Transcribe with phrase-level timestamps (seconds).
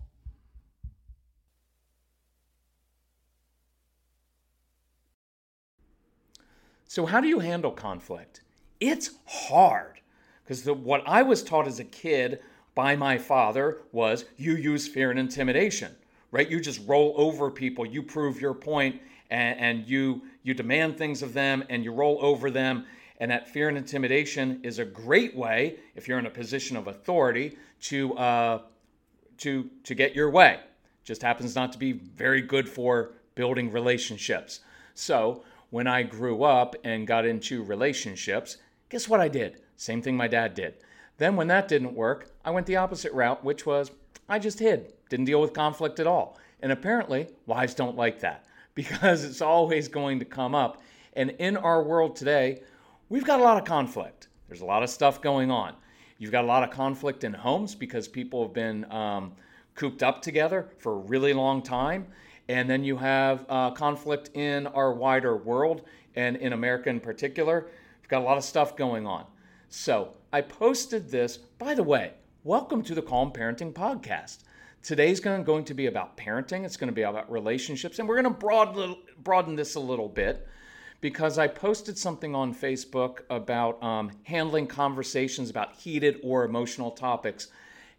[6.88, 8.42] So, how do you handle conflict?
[8.80, 10.00] It's hard
[10.44, 12.40] because what I was taught as a kid
[12.73, 15.94] by my father was you use fear and intimidation,
[16.36, 16.52] right?
[16.52, 21.23] You just roll over people, you prove your point, and, and you you demand things
[21.23, 22.86] of them, and you roll over them.
[23.22, 26.88] And that fear and intimidation is a great way, if you're in a position of
[26.88, 28.61] authority, to uh,
[29.38, 30.59] to to get your way.
[31.06, 34.59] Just happens not to be very good for building relationships.
[34.94, 38.58] So when I grew up and got into relationships,
[38.89, 39.61] guess what I did?
[39.78, 40.73] Same thing my dad did.
[41.17, 43.91] Then, when that didn't work, I went the opposite route, which was
[44.28, 46.38] I just hid, didn't deal with conflict at all.
[46.62, 48.45] And apparently, wives don't like that
[48.76, 50.81] because it's always going to come up.
[51.14, 52.62] And in our world today,
[53.09, 54.28] we've got a lot of conflict.
[54.48, 55.73] There's a lot of stuff going on.
[56.18, 59.34] You've got a lot of conflict in homes because people have been um,
[59.75, 62.08] cooped up together for a really long time.
[62.47, 65.81] And then you have uh, conflict in our wider world
[66.16, 67.68] and in America in particular.
[68.02, 69.25] We've got a lot of stuff going on.
[69.69, 71.38] So I posted this.
[71.38, 72.14] By the way,
[72.45, 74.44] welcome to the Calm Parenting Podcast.
[74.83, 76.63] Today's going, to be about parenting.
[76.63, 80.07] It's going to be about relationships, and we're going to broaden, broaden this a little
[80.07, 80.47] bit
[81.01, 87.47] because I posted something on Facebook about um, handling conversations about heated or emotional topics,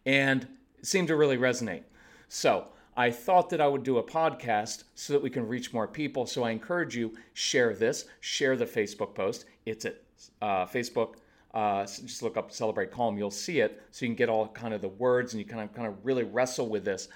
[0.06, 0.46] and
[0.78, 1.82] it seemed to really resonate.
[2.28, 5.88] So I thought that I would do a podcast so that we can reach more
[5.88, 6.24] people.
[6.24, 9.44] So I encourage you share this, share the Facebook post.
[9.64, 10.00] It's at
[10.40, 11.14] uh, Facebook.
[11.56, 14.74] Uh, just look up "Celebrate Calm." You'll see it, so you can get all kind
[14.74, 17.08] of the words, and you kind of kind of really wrestle with this.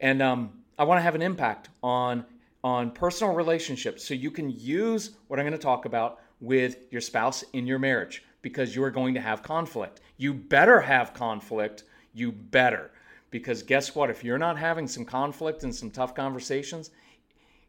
[0.00, 2.24] And um, I want to have an impact on
[2.62, 7.00] on personal relationships, so you can use what I'm going to talk about with your
[7.00, 10.00] spouse in your marriage, because you are going to have conflict.
[10.16, 11.82] You better have conflict.
[12.14, 12.92] You better
[13.30, 14.10] because guess what?
[14.10, 16.90] If you're not having some conflict and some tough conversations,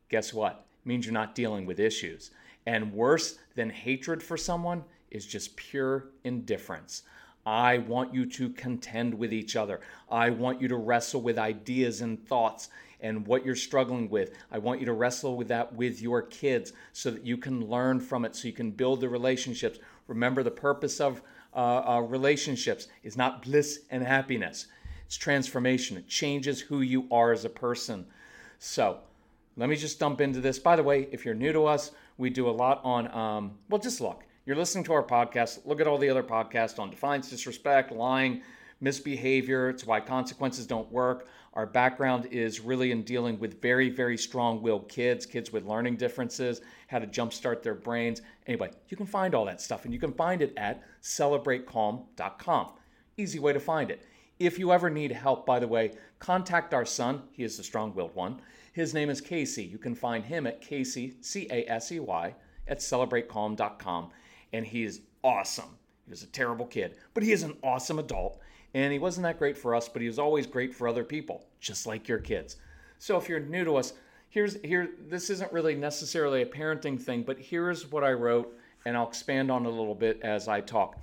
[0.10, 0.66] guess what?
[0.84, 2.32] It means you're not dealing with issues.
[2.66, 7.04] And worse than hatred for someone is just pure indifference.
[7.46, 9.80] I want you to contend with each other.
[10.12, 12.70] I want you to wrestle with ideas and thoughts
[13.00, 14.34] and what you're struggling with.
[14.52, 18.02] I want you to wrestle with that with your kids so that you can learn
[18.02, 19.80] from it, so you can build the relationships.
[20.08, 21.22] Remember, the purpose of
[21.56, 24.68] uh, uh, relationships is not bliss and happiness.
[25.06, 25.96] It's transformation.
[25.96, 28.06] It changes who you are as a person.
[28.60, 29.00] So
[29.56, 30.60] let me just dump into this.
[30.60, 33.80] By the way, if you're new to us, we do a lot on, um, well,
[33.80, 34.24] just look.
[34.48, 35.66] You're listening to our podcast.
[35.66, 38.44] Look at all the other podcasts on defiance, disrespect, lying,
[38.80, 39.68] misbehavior.
[39.68, 41.28] It's why consequences don't work.
[41.56, 45.98] Our background is really in dealing with very, very strong willed kids, kids with learning
[45.98, 48.22] differences, how to jumpstart their brains.
[48.48, 52.70] Anyway, you can find all that stuff and you can find it at celebratecalm.com.
[53.18, 54.06] Easy way to find it.
[54.40, 57.24] If you ever need help, by the way, contact our son.
[57.34, 58.40] He is the strong willed one.
[58.72, 59.66] His name is Casey.
[59.66, 62.34] You can find him at Casey, C A S E Y,
[62.70, 64.12] at celebratecalm.com.
[64.54, 65.78] And he is awesome.
[66.06, 68.40] He was a terrible kid, but he is an awesome adult.
[68.74, 71.46] And he wasn't that great for us, but he was always great for other people,
[71.60, 72.58] just like your kids.
[73.00, 73.94] So if you're new to us,
[74.30, 78.96] here's here this isn't really necessarily a parenting thing, but here's what I wrote, and
[78.96, 81.00] I'll expand on a little bit as I talk.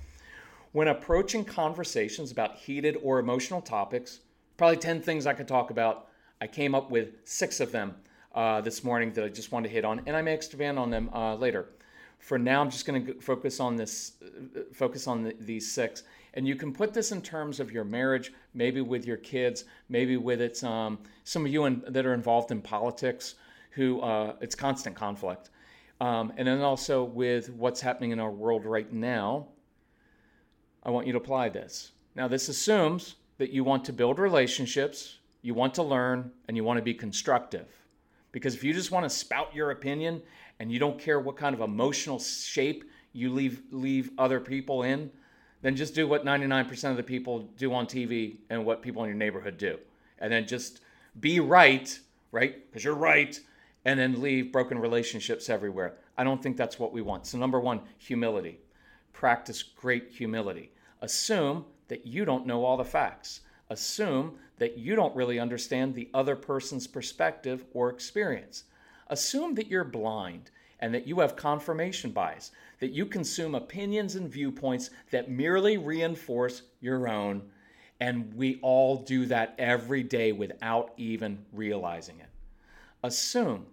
[0.73, 4.20] When approaching conversations about heated or emotional topics,
[4.56, 6.08] probably 10 things I could talk about.
[6.40, 7.94] I came up with six of them
[8.35, 10.90] uh, this morning that I just want to hit on, and I may expand on
[10.90, 11.69] them uh, later.
[12.19, 14.12] For now, I'm just going to focus on this,
[14.72, 18.32] focus on the, these six, and you can put this in terms of your marriage,
[18.55, 22.50] maybe with your kids, maybe with its um, some of you in, that are involved
[22.50, 23.34] in politics,
[23.70, 25.50] who uh, it's constant conflict,
[26.00, 29.49] Um, and then also with what's happening in our world right now,
[30.82, 31.93] I want you to apply this.
[32.14, 36.64] Now, this assumes that you want to build relationships, you want to learn, and you
[36.64, 37.69] want to be constructive.
[38.32, 40.22] Because if you just want to spout your opinion
[40.61, 45.11] and you don't care what kind of emotional shape you leave leave other people in,
[45.62, 49.09] then just do what 99% of the people do on TV and what people in
[49.09, 49.79] your neighborhood do.
[50.19, 50.81] And then just
[51.21, 51.99] be right,
[52.33, 52.69] right?
[52.69, 53.39] Because you're right,
[53.85, 55.95] and then leave broken relationships everywhere.
[56.17, 57.27] I don't think that's what we want.
[57.27, 58.59] So, number one, humility.
[59.12, 60.71] Practice great humility.
[61.00, 63.41] Assume that you don't know all the facts.
[63.71, 68.65] Assume that you don't really understand the other person's perspective or experience.
[69.09, 74.31] Assume that you're blind and that you have confirmation bias, that you consume opinions and
[74.31, 77.43] viewpoints that merely reinforce your own.
[78.01, 82.29] And we all do that every day without even realizing it.
[83.03, 83.67] Assume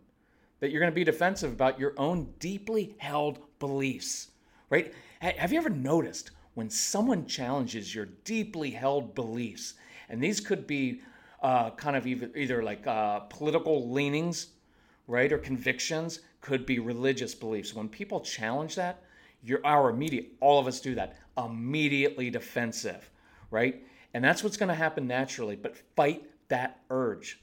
[0.60, 4.30] that you're going to be defensive about your own deeply held beliefs,
[4.70, 4.94] right?
[5.20, 9.76] Have you ever noticed when someone challenges your deeply held beliefs,
[10.10, 11.02] and these could be
[11.42, 14.48] uh, kind of either, either like uh, political leanings,
[15.12, 17.76] right, or convictions, could be religious beliefs.
[17.76, 19.04] When people challenge that,
[19.44, 23.10] you're our immediate, all of us do that, immediately defensive,
[23.50, 23.84] right?
[24.14, 27.40] And that's what's going to happen naturally, but fight that urge.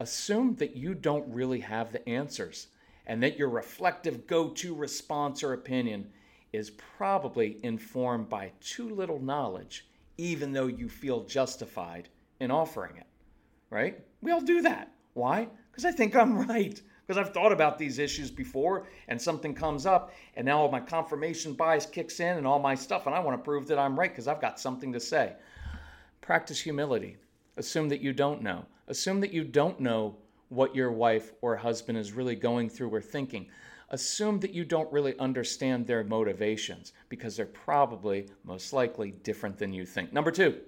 [0.00, 2.68] Assume that you don't really have the answers
[3.06, 6.10] and that your reflective go to response or opinion
[6.52, 9.86] is probably informed by too little knowledge,
[10.18, 12.08] even though you feel justified
[12.40, 13.06] in offering it,
[13.70, 14.00] right?
[14.20, 14.92] We all do that.
[15.14, 15.48] Why?
[15.70, 16.80] Because I think I'm right.
[17.12, 20.80] Because I've thought about these issues before and something comes up, and now all my
[20.80, 23.98] confirmation bias kicks in and all my stuff, and I want to prove that I'm
[23.98, 25.34] right because I've got something to say.
[26.22, 27.18] Practice humility.
[27.58, 28.64] Assume that you don't know.
[28.88, 30.16] Assume that you don't know
[30.48, 33.46] what your wife or husband is really going through or thinking
[33.90, 39.70] assume that you don't really understand their motivations because they're probably most likely different than
[39.70, 40.14] you think.
[40.14, 40.60] Number two,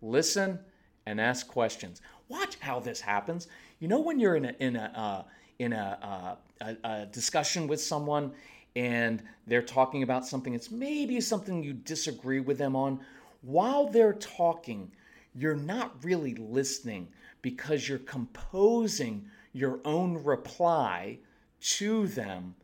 [0.00, 0.60] listen
[1.06, 2.00] and ask questions.
[2.28, 3.48] Watch how this happens.
[3.80, 5.22] You know when you're in a in a uh,
[5.58, 8.32] in a, uh, a, a discussion with someone
[8.74, 12.98] and they're talking about something it's maybe something you disagree with them on
[13.42, 14.90] while they're talking
[15.34, 17.08] you're not really listening
[17.42, 21.18] because you're composing your own reply
[21.60, 22.54] to them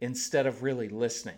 [0.00, 1.36] instead of really listening.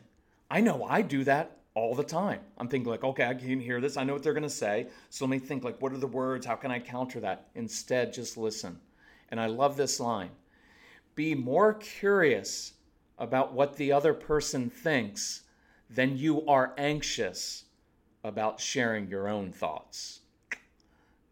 [0.51, 2.41] I know I do that all the time.
[2.59, 3.97] I'm thinking like, okay, I can hear this.
[3.97, 4.87] I know what they're going to say.
[5.11, 6.47] So let me think like, what are the words?
[6.47, 7.49] How can I counter that?
[7.55, 8.79] Instead, just listen.
[9.31, 10.31] And I love this line.
[11.15, 12.73] Be more curious
[13.19, 15.43] about what the other person thinks
[15.89, 17.65] than you are anxious
[18.25, 20.21] about sharing your own thoughts.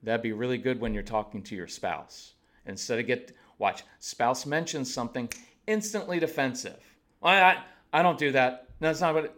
[0.03, 2.35] That'd be really good when you're talking to your spouse.
[2.67, 5.29] Instead of get watch, spouse mentions something,
[5.67, 6.81] instantly defensive.
[7.23, 7.63] I, I,
[7.93, 8.69] I don't do that.
[8.81, 9.25] That's not what.
[9.25, 9.35] It,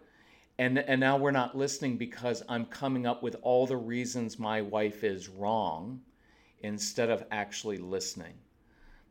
[0.58, 4.62] and and now we're not listening because I'm coming up with all the reasons my
[4.62, 6.00] wife is wrong,
[6.61, 8.35] instead of actually listening.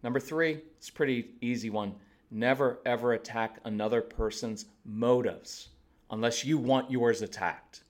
[0.03, 1.95] Number three, it's a pretty easy one.
[2.29, 5.69] Never ever attack another person's motives
[6.11, 7.83] unless you want yours attacked.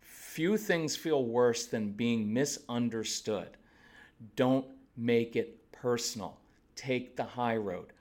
[0.00, 3.50] Few things feel worse than being misunderstood.
[4.34, 4.66] Don't
[4.96, 6.38] make it personal.
[6.74, 7.92] Take the high road.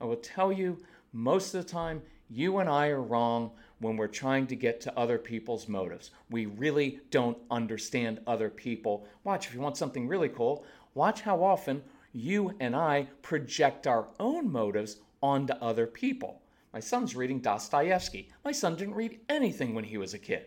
[0.00, 0.78] I will tell you,
[1.12, 3.50] most of the time, you and I are wrong
[3.80, 6.10] when we're trying to get to other people's motives.
[6.30, 9.06] We really don't understand other people.
[9.24, 14.08] Watch, if you want something really cool, watch how often you and I project our
[14.18, 16.42] own motives onto other people.
[16.72, 18.30] My son's reading Dostoevsky.
[18.44, 20.46] My son didn't read anything when he was a kid.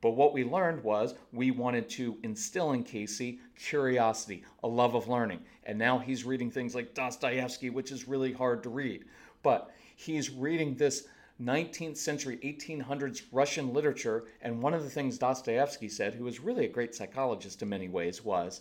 [0.00, 5.08] But what we learned was we wanted to instill in Casey curiosity, a love of
[5.08, 5.40] learning.
[5.64, 9.04] And now he's reading things like Dostoevsky, which is really hard to read.
[9.42, 11.08] But he's reading this
[11.40, 14.24] 19th century, 1800s Russian literature.
[14.40, 17.88] And one of the things Dostoevsky said, who was really a great psychologist in many
[17.88, 18.60] ways, was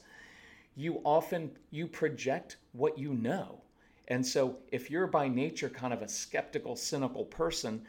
[0.78, 3.62] you often you project what you know.
[4.10, 7.82] And so, if you're by nature kind of a skeptical, cynical person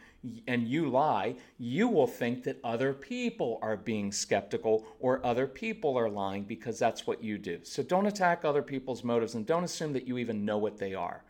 [0.47, 5.97] and you lie, you will think that other people are being skeptical or other people
[5.97, 7.59] are lying because that's what you do.
[7.63, 10.93] So, don't attack other people's motives and don't assume that you even know what they
[10.93, 11.23] are.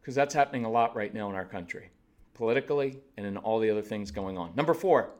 [0.00, 1.90] Because that's happening a lot right now in our country,
[2.32, 4.54] politically and in all the other things going on.
[4.54, 5.10] Number four,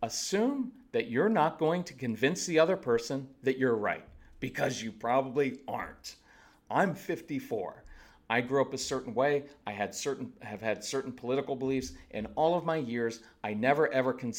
[0.00, 4.04] assume that you're not going to convince the other person that you're right
[4.40, 6.16] because you probably aren't.
[6.70, 7.84] I'm 54.
[8.30, 9.44] I grew up a certain way.
[9.66, 11.92] I had certain have had certain political beliefs.
[12.10, 14.32] In all of my years, I never ever con-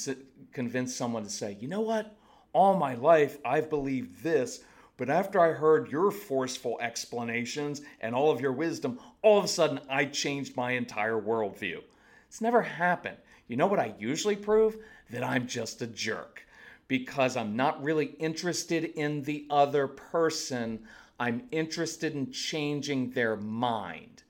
[0.52, 2.16] convinced someone to say, "You know what?
[2.54, 4.64] All my life I've believed this,
[4.98, 9.48] But after I heard your forceful explanations and all of your wisdom, all of a
[9.48, 11.84] sudden I changed my entire worldview.
[12.28, 13.18] It's never happened.
[13.48, 14.78] You know what I usually prove?
[15.10, 16.45] That I'm just a jerk
[16.88, 20.84] because I'm not really interested in the other person.
[21.20, 24.24] I'm interested in changing their mind.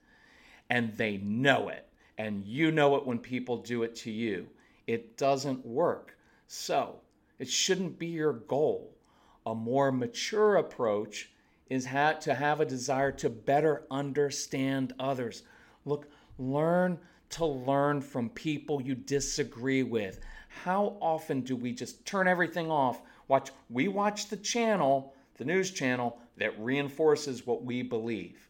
[0.70, 1.88] And they know it.
[2.18, 4.48] And you know it when people do it to you.
[4.86, 6.16] It doesn't work.
[6.46, 7.00] So,
[7.38, 8.96] it shouldn't be your goal.
[9.44, 11.30] A more mature approach
[11.68, 15.42] is ha- to have a desire to better understand others.
[15.84, 16.08] Look,
[16.38, 16.98] learn
[17.30, 20.20] to learn from people you disagree with.
[20.64, 23.02] How often do we just turn everything off?
[23.28, 28.48] Watch, we watch the channel, the news channel that reinforces what we believe.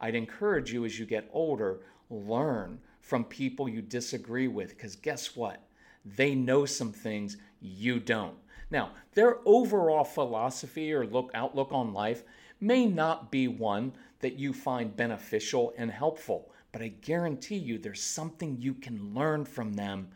[0.00, 5.34] I'd encourage you as you get older, learn from people you disagree with because guess
[5.34, 5.62] what?
[6.04, 8.36] They know some things you don't.
[8.70, 12.22] Now, their overall philosophy or look outlook on life
[12.60, 18.02] may not be one that you find beneficial and helpful, but I guarantee you there's
[18.02, 20.08] something you can learn from them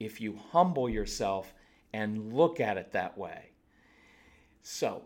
[0.00, 1.54] if you humble yourself
[1.92, 3.50] and look at it that way.
[4.62, 5.02] So,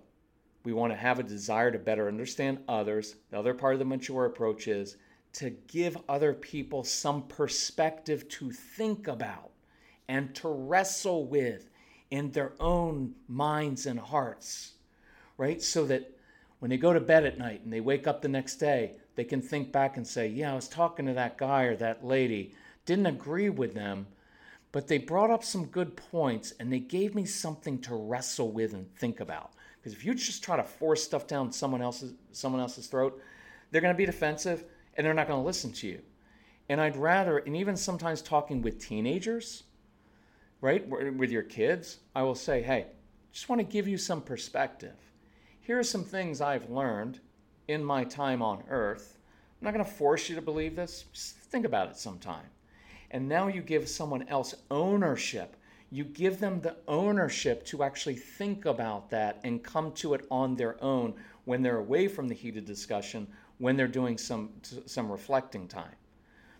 [0.65, 3.17] we want to have a desire to better understand others.
[3.31, 4.97] The other part of the mature approach is
[5.35, 9.51] to give other people some perspective to think about
[10.09, 11.69] and to wrestle with
[12.11, 14.75] in their own minds and hearts,
[15.37, 15.61] right?
[15.61, 16.11] So that
[16.61, 19.25] when they go to bed at night and they wake up the next day, they
[19.25, 22.55] can think back and say, Yeah, I was talking to that guy or that lady,
[22.87, 24.07] didn't agree with them,
[24.75, 28.75] but they brought up some good points and they gave me something to wrestle with
[28.75, 29.53] and think about.
[29.77, 33.23] Because if you just try to force stuff down someone else's someone else's throat,
[33.71, 34.65] they're going to be defensive
[34.97, 36.01] and they're not going to listen to you.
[36.69, 39.63] And I'd rather, and even sometimes talking with teenagers,
[40.61, 42.87] right, with your kids, I will say, hey,
[43.31, 44.97] just want to give you some perspective.
[45.61, 47.21] Here are some things I've learned
[47.69, 49.19] in my time on earth.
[49.61, 51.05] I'm not going to force you to believe this.
[51.13, 52.47] Just think about it sometime.
[53.15, 55.57] And now you give someone else ownership.
[55.93, 60.57] You give them the ownership to actually think about that and come to it on
[60.57, 63.29] their own when they're away from the heated discussion,
[63.59, 64.51] when they're doing some
[64.87, 65.95] some reflecting time.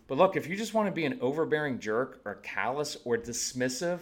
[0.07, 3.99] But look, if you just want to be an overbearing jerk or callous or dismissive,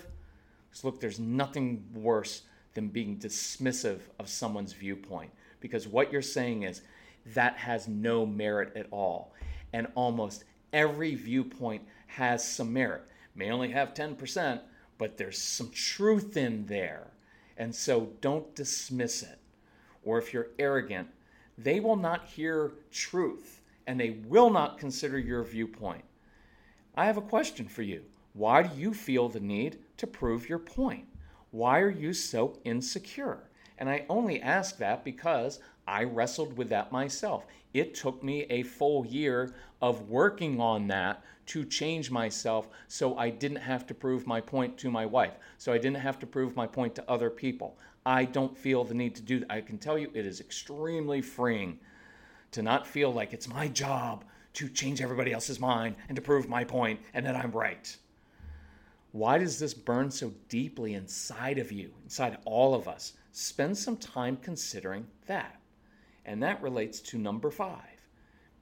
[0.69, 2.43] because look, there's nothing worse
[2.75, 5.31] than being dismissive of someone's viewpoint.
[5.59, 6.83] Because what you're saying is
[7.33, 9.33] that has no merit at all.
[9.71, 11.81] And almost every viewpoint
[12.13, 13.03] has some merit.
[13.35, 14.61] May only have 10%,
[14.97, 17.07] but there's some truth in there.
[17.57, 19.39] And so don't dismiss it.
[20.03, 21.07] Or if you're arrogant,
[21.57, 26.03] they will not hear truth and they will not consider your viewpoint.
[26.95, 28.03] I have a question for you.
[28.33, 31.05] Why do you feel the need to prove your point?
[31.51, 33.49] Why are you so insecure?
[33.77, 37.45] And I only ask that because I wrestled with that myself.
[37.73, 43.29] It took me a full year of working on that to change myself so I
[43.29, 46.55] didn't have to prove my point to my wife, so I didn't have to prove
[46.55, 47.77] my point to other people.
[48.05, 49.51] I don't feel the need to do that.
[49.51, 51.79] I can tell you it is extremely freeing
[52.51, 56.47] to not feel like it's my job to change everybody else's mind and to prove
[56.47, 57.95] my point and that I'm right.
[59.11, 63.13] Why does this burn so deeply inside of you, inside all of us?
[63.31, 65.59] Spend some time considering that.
[66.25, 67.92] And that relates to number five.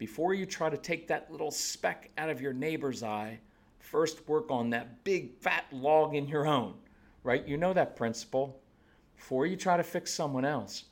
[0.01, 3.38] Before you try to take that little speck out of your neighbor's eye,
[3.77, 6.74] first work on that big fat log in your own,
[7.24, 7.48] right?
[7.48, 8.60] You know that principle.
[9.15, 10.86] Before you try to fix someone else,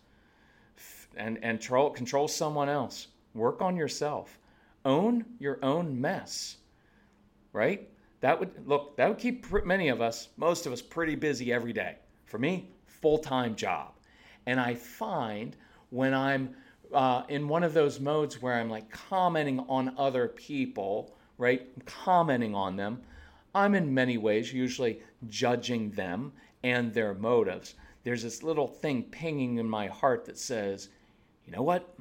[1.18, 3.08] and, and control, control someone else.
[3.34, 4.38] Work on yourself.
[4.86, 6.58] Own your own mess.
[7.52, 7.90] Right?
[8.22, 11.74] That would look, that would keep many of us, most of us, pretty busy every
[11.74, 11.96] day.
[12.26, 13.94] For me, full time job.
[14.46, 15.56] And I find
[15.90, 16.54] when I'm
[16.94, 21.68] uh, in one of those modes where I'm like commenting on other people, right?
[21.86, 23.02] Commenting on them,
[23.54, 27.76] I'm in many ways usually judging them and their motives.
[28.04, 30.90] There's this little thing pinging in my heart that says,
[31.46, 31.96] you know what?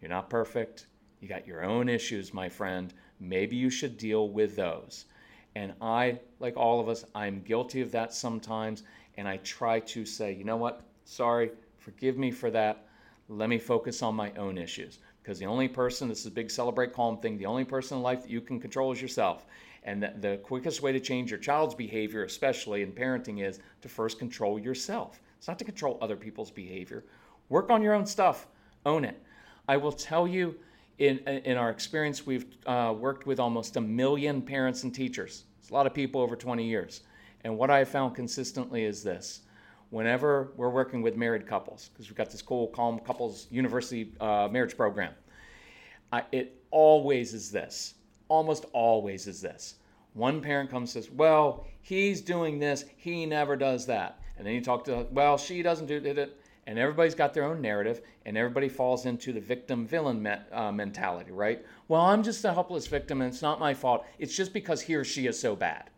[0.00, 0.86] You're not perfect.
[1.20, 2.92] You got your own issues, my friend.
[3.18, 5.06] Maybe you should deal with those.
[5.54, 8.82] And I, like all of us, I'm guilty of that sometimes.
[9.16, 10.82] And I try to say, you know what?
[11.04, 12.86] Sorry, forgive me for that.
[13.30, 14.98] Let me focus on my own issues.
[15.22, 18.02] Because the only person, this is a big celebrate calm thing, the only person in
[18.02, 19.46] life that you can control is yourself.
[19.84, 23.88] And the, the quickest way to change your child's behavior, especially in parenting, is to
[23.88, 25.20] first control yourself.
[25.38, 27.04] It's not to control other people's behavior.
[27.48, 28.48] Work on your own stuff
[28.84, 29.22] own it.
[29.68, 30.56] I will tell you,
[30.98, 35.44] in, in our experience, we've uh, worked with almost a million parents and teachers.
[35.60, 37.02] It's a lot of people over 20 years.
[37.44, 39.42] And what I have found consistently is this
[39.90, 44.48] whenever we're working with married couples, because we've got this cool Calm Couples University uh,
[44.50, 45.12] marriage program,
[46.12, 47.94] I, it always is this,
[48.28, 49.76] almost always is this.
[50.14, 54.20] One parent comes and says, Well, he's doing this, he never does that.
[54.36, 56.36] And then you talk to, Well, she doesn't do it.
[56.66, 60.70] And everybody's got their own narrative, and everybody falls into the victim villain me- uh,
[60.70, 61.64] mentality, right?
[61.88, 64.04] Well, I'm just a helpless victim, and it's not my fault.
[64.18, 65.90] It's just because he or she is so bad.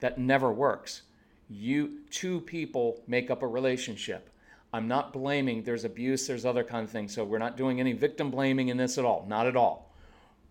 [0.00, 1.02] That never works.
[1.48, 4.28] You two people make up a relationship.
[4.72, 5.62] I'm not blaming.
[5.62, 6.26] There's abuse.
[6.26, 7.14] There's other kind of things.
[7.14, 9.26] So we're not doing any victim blaming in this at all.
[9.28, 9.92] Not at all.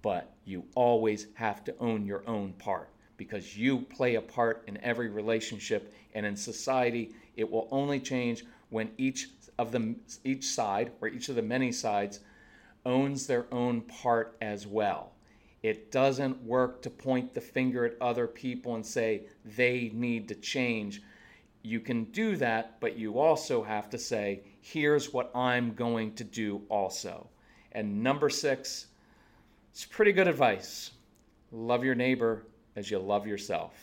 [0.02, 4.78] But you always have to own your own part because you play a part in
[4.84, 7.14] every relationship and in society.
[7.36, 11.72] It will only change when each of them, each side or each of the many
[11.72, 12.20] sides
[12.86, 15.12] owns their own part as well.
[15.64, 20.36] It doesn't work to point the finger at other people and say they need to
[20.36, 21.02] change.
[21.62, 26.24] You can do that, but you also have to say, here's what I'm going to
[26.24, 27.30] do also.
[27.74, 28.88] And number six,
[29.72, 30.92] it's pretty good advice.
[31.52, 33.74] Love your neighbor as you love yourself.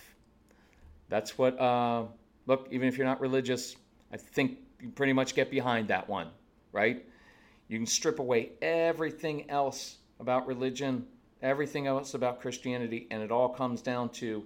[1.09, 2.05] That's what, uh,
[2.47, 3.77] look, even if you're not religious,
[4.13, 6.29] I think you pretty much get behind that one,
[6.73, 7.05] right?
[7.69, 11.07] You can strip away everything else about religion,
[11.43, 14.45] everything else about Christianity, and it all comes down to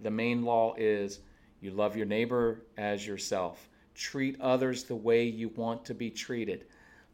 [0.00, 1.20] the main law is
[1.60, 3.68] you love your neighbor as yourself.
[3.94, 6.66] Treat others the way you want to be treated.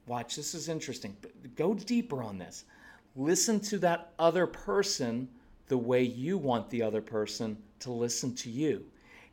[0.07, 1.17] Watch, this is interesting.
[1.55, 2.65] Go deeper on this.
[3.15, 5.29] Listen to that other person
[5.67, 8.87] the way you want the other person to listen to you.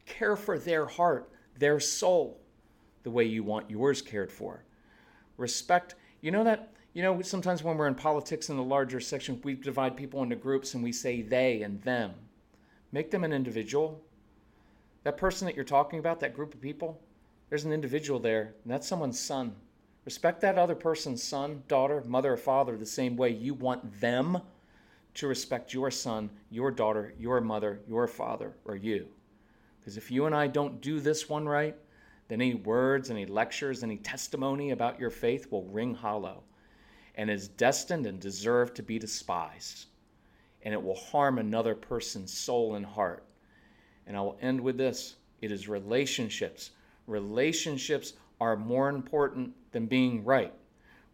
[0.05, 2.41] Care for their heart, their soul
[3.03, 4.63] the way you want yours cared for.
[5.37, 9.41] Respect, you know that, you know, sometimes when we're in politics in the larger section,
[9.43, 12.13] we divide people into groups and we say they and them.
[12.93, 14.01] Make them an individual.
[15.03, 17.01] That person that you're talking about, that group of people,
[17.49, 19.53] there's an individual there, and that's someone's son.
[20.05, 24.39] Respect that other person's son, daughter, mother, or father the same way you want them
[25.15, 29.05] to respect your son, your daughter, your mother, your father, or you.
[29.81, 31.75] Because if you and I don't do this one right,
[32.29, 36.43] then any words, any lectures, any testimony about your faith will ring hollow
[37.15, 39.85] and is destined and deserved to be despised.
[40.61, 43.23] And it will harm another person's soul and heart.
[44.07, 46.71] And I will end with this it is relationships.
[47.07, 50.53] Relationships are more important than being right.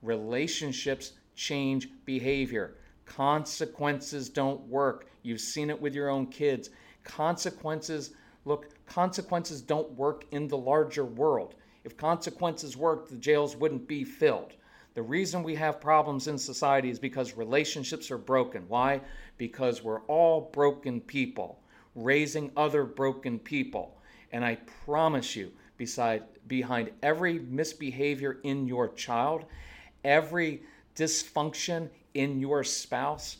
[0.02, 2.76] Relationships change behavior.
[3.06, 5.08] Consequences don't work.
[5.22, 6.70] You've seen it with your own kids.
[7.04, 8.12] Consequences
[8.46, 11.56] Look, consequences don't work in the larger world.
[11.84, 14.54] If consequences worked, the jails wouldn't be filled.
[14.94, 18.66] The reason we have problems in society is because relationships are broken.
[18.68, 19.02] Why?
[19.38, 21.60] Because we're all broken people,
[21.96, 23.98] raising other broken people.
[24.34, 29.46] And I promise you, beside, behind every misbehavior in your child,
[30.04, 30.64] every
[30.96, 33.38] dysfunction in your spouse,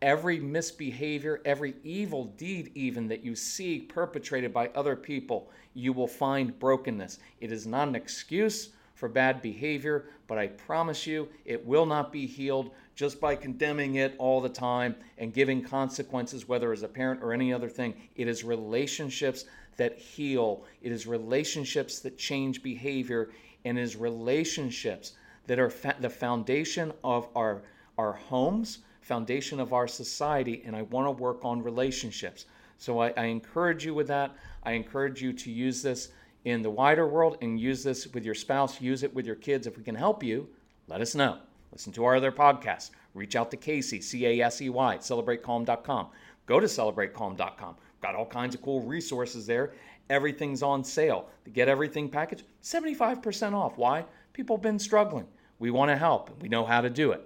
[0.00, 6.06] every misbehavior, every evil deed, even that you see perpetrated by other people, you will
[6.06, 7.18] find brokenness.
[7.40, 8.70] It is not an excuse
[9.02, 13.96] for bad behavior, but I promise you it will not be healed just by condemning
[13.96, 17.94] it all the time and giving consequences, whether as a parent or any other thing.
[18.14, 19.44] It is relationships
[19.76, 23.30] that heal, it is relationships that change behavior,
[23.64, 25.14] and it is relationships
[25.48, 27.62] that are fa- the foundation of our,
[27.98, 32.46] our homes foundation of our society, and I want to work on relationships.
[32.78, 34.30] So I, I, encourage you with that.
[34.62, 36.12] I encourage you to use this
[36.44, 39.66] in the wider world and use this with your spouse, use it with your kids.
[39.66, 40.48] If we can help you,
[40.88, 41.38] let us know.
[41.70, 42.90] Listen to our other podcasts.
[43.14, 46.08] Reach out to Casey, C A S E Y, celebratecalm.com.
[46.46, 47.76] Go to celebratecalm.com.
[48.02, 49.72] Got all kinds of cool resources there.
[50.10, 51.28] Everything's on sale.
[51.44, 53.78] To get everything packaged, 75% off.
[53.78, 54.04] Why?
[54.32, 55.26] People have been struggling.
[55.58, 57.22] We want to help, we know how to do it.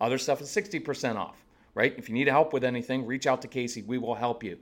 [0.00, 1.36] Other stuff is 60% off,
[1.74, 1.92] right?
[1.98, 3.82] If you need help with anything, reach out to Casey.
[3.82, 4.58] We will help you.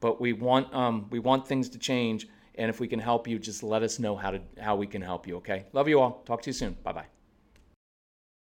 [0.00, 3.38] But we want um, we want things to change, and if we can help you,
[3.38, 5.36] just let us know how to how we can help you.
[5.36, 5.66] Okay?
[5.72, 6.22] Love you all.
[6.24, 6.76] Talk to you soon.
[6.82, 7.15] Bye bye.